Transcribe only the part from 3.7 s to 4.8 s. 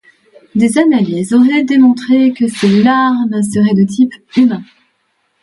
de type humain.